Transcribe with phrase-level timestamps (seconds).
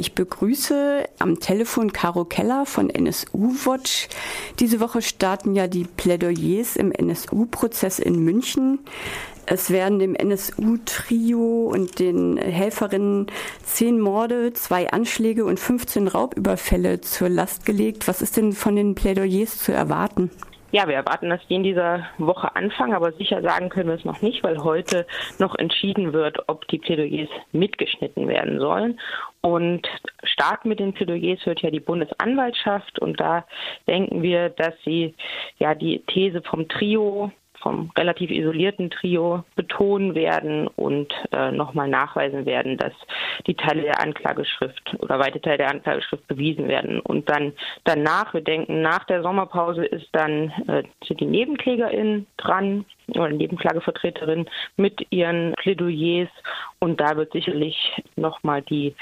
[0.00, 4.08] Ich begrüße am Telefon Caro Keller von NSU Watch.
[4.58, 8.78] Diese Woche starten ja die Plädoyers im NSU-Prozess in München.
[9.44, 13.26] Es werden dem NSU-Trio und den Helferinnen
[13.62, 18.08] zehn Morde, zwei Anschläge und 15 Raubüberfälle zur Last gelegt.
[18.08, 20.30] Was ist denn von den Plädoyers zu erwarten?
[20.72, 24.04] Ja, wir erwarten, dass die in dieser Woche anfangen, aber sicher sagen können wir es
[24.04, 25.04] noch nicht, weil heute
[25.38, 29.00] noch entschieden wird, ob die Plädoyers mitgeschnitten werden sollen.
[29.40, 29.88] Und
[30.22, 33.44] stark mit den Plädoyers wird ja die Bundesanwaltschaft und da
[33.88, 35.14] denken wir, dass sie
[35.58, 42.46] ja die These vom Trio vom relativ isolierten Trio betonen werden und äh, nochmal nachweisen
[42.46, 42.92] werden, dass
[43.46, 47.00] die Teile der Anklageschrift oder weite Teile der Anklageschrift bewiesen werden.
[47.00, 47.52] Und dann
[47.84, 54.46] danach, wir denken, nach der Sommerpause ist dann äh, die NebenklägerInnen dran oder Nebenklagevertreterin
[54.76, 56.28] mit ihren Plädoyers
[56.78, 57.76] und da wird sicherlich
[58.16, 58.94] nochmal die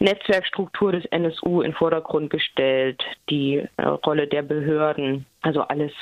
[0.00, 5.92] Netzwerkstruktur des NSU in Vordergrund gestellt, die äh, Rolle der Behörden, also alles,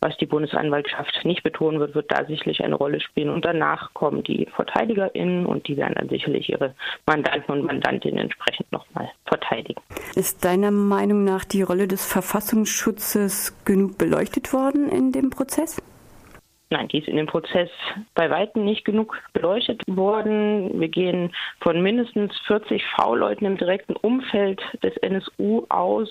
[0.00, 3.30] was die Bundesanwaltschaft nicht betonen wird, wird da sicherlich eine Rolle spielen.
[3.30, 6.74] Und danach kommen die VerteidigerInnen und die werden dann sicherlich ihre
[7.06, 9.80] Mandanten und Mandantinnen entsprechend nochmal verteidigen.
[10.14, 15.76] Ist deiner Meinung nach die Rolle des Verfassungsschutzes genug beleuchtet worden in dem Prozess?
[16.68, 17.70] Nein, die ist in dem Prozess
[18.16, 20.80] bei weitem nicht genug beleuchtet worden.
[20.80, 26.10] Wir gehen von mindestens 40 V-Leuten im direkten Umfeld des NSU aus.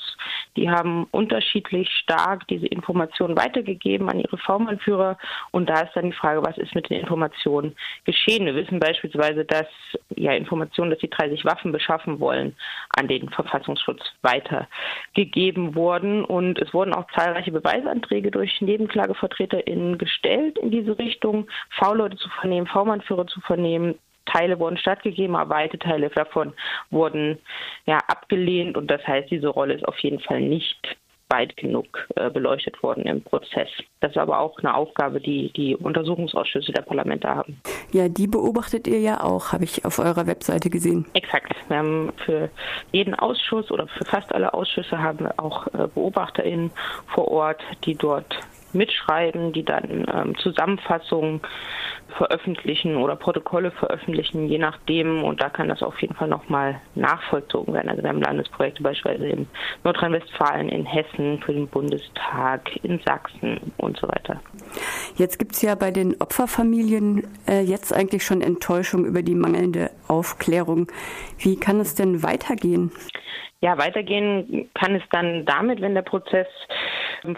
[0.55, 5.17] Die haben unterschiedlich stark diese Informationen weitergegeben an ihre V-Mann-Führer.
[5.51, 8.45] Und da ist dann die Frage, was ist mit den Informationen geschehen?
[8.45, 9.67] Wir wissen beispielsweise, dass
[10.15, 12.55] ja Informationen, dass die drei sich Waffen beschaffen wollen,
[12.97, 16.23] an den Verfassungsschutz weitergegeben wurden.
[16.23, 21.47] Und es wurden auch zahlreiche Beweisanträge durch NebenklagevertreterInnen gestellt Geld in diese Richtung,
[21.79, 23.95] V-Leute zu vernehmen, V-Mann-Führer zu vernehmen.
[24.25, 26.53] Teile wurden stattgegeben, aber weite Teile davon
[26.89, 27.37] wurden
[27.85, 30.97] ja abgelehnt und das heißt, diese Rolle ist auf jeden Fall nicht
[31.29, 33.69] weit genug äh, beleuchtet worden im Prozess.
[33.99, 37.59] Das ist aber auch eine Aufgabe, die die Untersuchungsausschüsse der Parlamente haben.
[37.91, 41.05] Ja, die beobachtet ihr ja auch, habe ich auf eurer Webseite gesehen.
[41.13, 41.55] Exakt.
[41.67, 42.49] Wir haben für
[42.91, 46.71] jeden Ausschuss oder für fast alle Ausschüsse haben wir auch äh, BeobachterInnen
[47.07, 48.35] vor Ort, die dort
[48.75, 51.41] mitschreiben, die dann ähm, Zusammenfassungen
[52.17, 55.23] veröffentlichen oder Protokolle veröffentlichen, je nachdem.
[55.23, 57.89] Und da kann das auf jeden Fall nochmal nachvollzogen werden.
[57.89, 59.47] Also wir haben Landesprojekte beispielsweise in
[59.83, 64.39] Nordrhein-Westfalen, in Hessen, für den Bundestag, in Sachsen und so weiter.
[65.15, 69.91] Jetzt gibt es ja bei den Opferfamilien äh, jetzt eigentlich schon Enttäuschung über die mangelnde
[70.07, 70.87] Aufklärung.
[71.37, 72.91] Wie kann es denn weitergehen?
[73.61, 76.47] Ja, weitergehen kann es dann damit, wenn der Prozess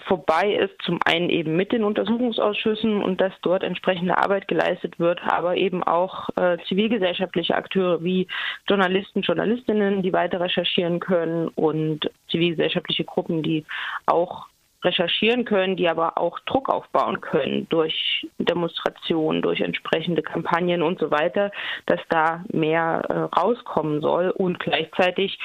[0.07, 4.66] vorbei ist, zum einen eben mit den Untersuchungsausschüssen und dass dort entsprechende Arbeit geleistet
[5.00, 8.28] wird, aber eben auch äh, zivilgesellschaftliche Akteure wie
[8.67, 13.66] Journalisten, Journalistinnen, die weiter recherchieren können und zivilgesellschaftliche Gruppen, die
[14.06, 14.47] auch
[14.83, 21.09] recherchieren können, die aber auch Druck aufbauen können durch Demonstrationen, durch entsprechende Kampagnen und so
[21.09, 21.51] weiter,
[21.88, 24.29] dass da mehr äh, rauskommen soll.
[24.29, 25.39] Und gleichzeitig,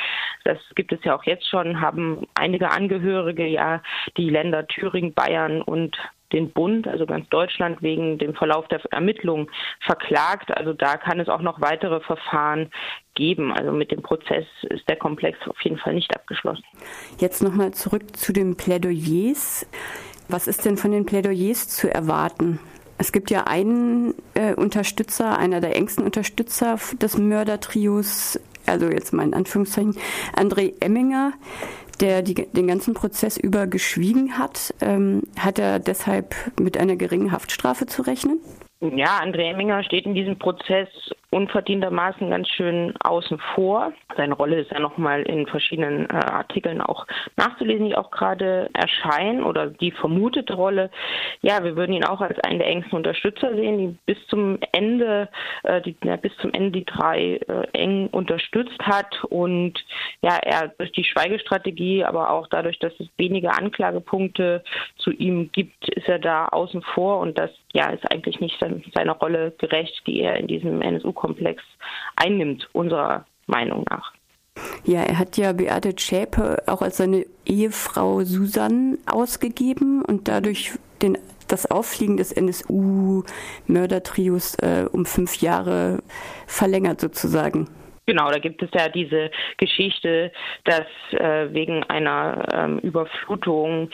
[0.45, 3.83] das gibt es ja auch jetzt schon, haben einige Angehörige ja
[4.17, 5.97] die Länder Thüringen, Bayern und
[6.33, 9.49] den Bund, also ganz Deutschland, wegen dem Verlauf der Ermittlungen
[9.81, 10.57] verklagt.
[10.57, 12.71] Also da kann es auch noch weitere Verfahren
[13.15, 13.53] geben.
[13.53, 16.65] Also mit dem Prozess ist der Komplex auf jeden Fall nicht abgeschlossen.
[17.19, 19.67] Jetzt nochmal zurück zu den Plädoyers.
[20.29, 22.59] Was ist denn von den Plädoyers zu erwarten?
[22.99, 29.25] Es gibt ja einen äh, Unterstützer, einer der engsten Unterstützer des Mördertrios, also jetzt mal
[29.25, 29.97] in Anführungszeichen,
[30.37, 31.33] André Emminger,
[32.01, 34.75] der die, den ganzen Prozess über geschwiegen hat.
[34.81, 38.41] Ähm, hat er deshalb mit einer geringen Haftstrafe zu rechnen?
[38.81, 40.89] Ja, André Emminger steht in diesem Prozess
[41.33, 43.93] unverdientermaßen ganz schön außen vor.
[44.17, 47.07] Seine Rolle ist ja nochmal in verschiedenen äh, Artikeln auch
[47.37, 50.91] nachzulesen, die auch gerade erscheinen oder die vermutete Rolle.
[51.41, 55.31] Ja, wir würden ihn auch als einen der engsten Unterstützer sehen, die bis zum Ende,
[55.63, 59.83] äh, die, ja, bis zum Ende die drei äh, eng unterstützt hat und
[60.21, 64.63] ja, er durch die Schweigestrategie, aber auch dadurch, dass es wenige Anklagepunkte
[64.99, 68.63] zu ihm gibt, ist er da außen vor und das ja ist eigentlich nicht
[68.95, 71.63] seiner Rolle gerecht, die er in diesem NSU Komplex
[72.17, 74.13] einnimmt, unserer Meinung nach.
[74.85, 81.17] Ja, er hat ja Beate Schäpe auch als seine Ehefrau Susanne ausgegeben und dadurch den,
[81.47, 86.03] das Auffliegen des NSU-Mördertrios äh, um fünf Jahre
[86.49, 87.69] verlängert sozusagen.
[88.07, 90.33] Genau, da gibt es ja diese Geschichte,
[90.65, 93.91] dass äh, wegen einer ähm, Überflutung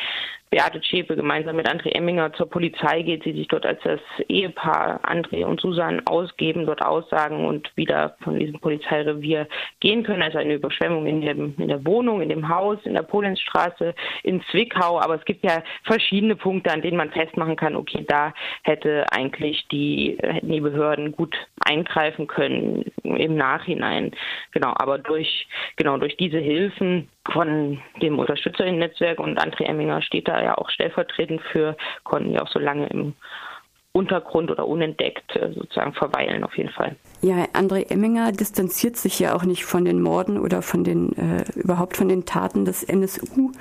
[0.51, 5.01] Beate Zschäpe gemeinsam mit André Emminger zur Polizei geht, sie sich dort als das Ehepaar
[5.05, 9.47] André und Susan ausgeben, dort aussagen und wieder von diesem Polizeirevier
[9.81, 10.23] gehen können.
[10.23, 14.43] Also eine Überschwemmung in, dem, in der Wohnung, in dem Haus, in der Polenzstraße, in
[14.51, 14.99] Zwickau.
[15.01, 19.67] Aber es gibt ja verschiedene Punkte, an denen man festmachen kann, okay, da hätte eigentlich
[19.69, 24.13] die, hätten die Behörden gut eingreifen können im Nachhinein.
[24.53, 25.47] Genau, aber durch,
[25.77, 31.41] genau, durch diese Hilfen von dem Unterstützerinnen-Netzwerk und André Emminger steht da ja auch stellvertretend
[31.53, 33.15] für, konnten ja auch so lange im
[33.93, 36.97] Untergrund oder unentdeckt äh, sozusagen verweilen auf jeden Fall.
[37.21, 41.45] Ja, André Emminger distanziert sich ja auch nicht von den Morden oder von den äh,
[41.57, 43.53] überhaupt von den Taten des NSU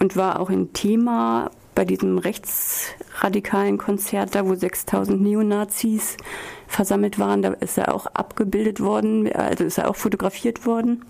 [0.00, 6.16] und war auch ein Thema bei diesem rechtsradikalen Konzert, da wo 6000 Neonazis
[6.66, 11.04] versammelt waren, da ist er auch abgebildet worden, also ist er auch fotografiert worden.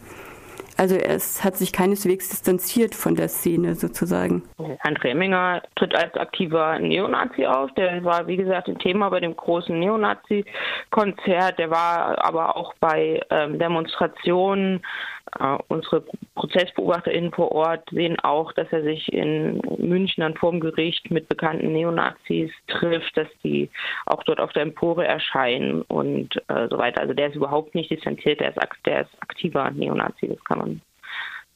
[0.76, 4.42] Also es hat sich keineswegs distanziert von der Szene sozusagen.
[4.82, 7.72] André Emminger tritt als aktiver Neonazi auf.
[7.74, 11.58] Der war, wie gesagt, ein Thema bei dem großen Neonazi-Konzert.
[11.58, 14.82] Der war aber auch bei ähm, Demonstrationen
[15.38, 16.04] äh, unsere
[16.34, 21.72] ProzessbeobachterInnen vor Ort sehen auch, dass er sich in München an vorm Gericht mit bekannten
[21.72, 23.70] Neonazis trifft, dass die
[24.06, 27.00] auch dort auf der Empore erscheinen und äh, so weiter.
[27.00, 30.80] Also der ist überhaupt nicht distanziert, der ist, der ist aktiver Neonazi, das kann man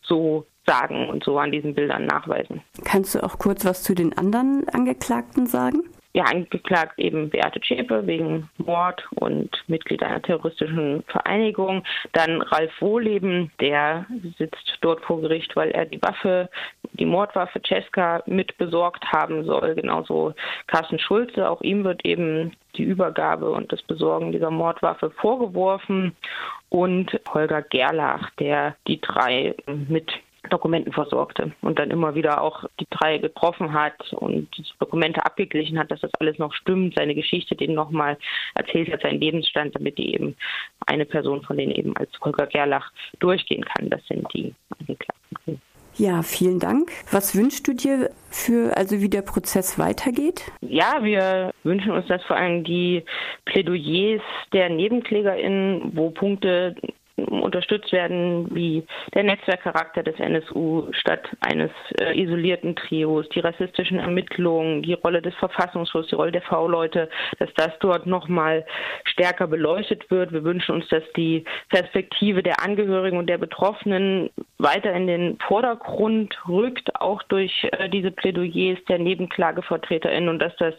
[0.02, 2.62] so sagen und so an diesen Bildern nachweisen.
[2.84, 5.82] Kannst du auch kurz was zu den anderen Angeklagten sagen?
[6.18, 11.84] Ja, angeklagt eben Beate Zschäpe wegen Mord und Mitglied einer terroristischen Vereinigung.
[12.12, 14.04] Dann Ralf Wohleben, der
[14.36, 16.50] sitzt dort vor Gericht, weil er die Waffe,
[16.94, 19.76] die Mordwaffe Cesca mit besorgt haben soll.
[19.76, 20.34] Genauso
[20.66, 26.16] Carsten Schulze, auch ihm wird eben die Übergabe und das Besorgen dieser Mordwaffe vorgeworfen.
[26.68, 30.10] Und Holger Gerlach, der die drei mit
[30.48, 34.48] Dokumenten versorgte und dann immer wieder auch die drei getroffen hat und
[34.78, 38.16] Dokumente abgeglichen hat, dass das alles noch stimmt, seine Geschichte denen nochmal
[38.54, 40.36] erzählt hat, seinen Lebensstand, damit die eben
[40.86, 43.90] eine Person von denen eben als Holger Gerlach durchgehen kann.
[43.90, 45.60] Das sind die Angeklagten.
[45.98, 46.92] Ja, vielen Dank.
[47.10, 50.44] Was wünschst du dir für, also wie der Prozess weitergeht?
[50.60, 53.04] Ja, wir wünschen uns, dass vor allem die
[53.46, 54.22] Plädoyers
[54.52, 56.76] der NebenklägerInnen, wo Punkte
[57.26, 58.84] unterstützt werden, wie
[59.14, 61.70] der Netzwerkcharakter des NSU statt eines
[62.00, 67.52] äh, isolierten Trios, die rassistischen Ermittlungen, die Rolle des Verfassungsschutzes, die Rolle der V-Leute, dass
[67.54, 68.64] das dort nochmal
[69.04, 70.32] stärker beleuchtet wird.
[70.32, 76.36] Wir wünschen uns, dass die Perspektive der Angehörigen und der Betroffenen weiter in den Vordergrund
[76.48, 80.74] rückt, auch durch äh, diese Plädoyers der NebenklagevertreterInnen und dass das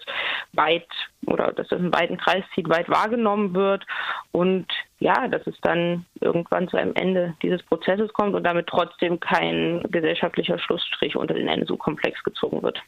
[0.53, 0.87] weit
[1.25, 3.85] oder dass das in weiten Kreis zieht, weit wahrgenommen wird
[4.31, 4.67] und
[4.99, 9.81] ja, dass es dann irgendwann zu einem Ende dieses Prozesses kommt und damit trotzdem kein
[9.89, 12.81] gesellschaftlicher Schlussstrich unter den NSU-Komplex gezogen wird.